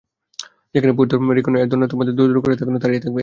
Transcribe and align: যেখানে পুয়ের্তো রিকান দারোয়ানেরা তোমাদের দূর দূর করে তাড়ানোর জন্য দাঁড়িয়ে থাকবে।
যেখানে 0.75 0.93
পুয়ের্তো 0.95 1.15
রিকান 1.29 1.53
দারোয়ানেরা 1.53 1.91
তোমাদের 1.93 2.13
দূর 2.17 2.27
দূর 2.29 2.39
করে 2.43 2.53
তাড়ানোর 2.53 2.69
জন্য 2.69 2.83
দাঁড়িয়ে 2.83 3.03
থাকবে। 3.03 3.19